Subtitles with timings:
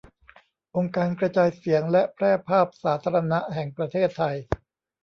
[0.75, 4.35] องค์การกระจายเสียงและแพร่ภาพสาธารณะแห่งประเทศไทย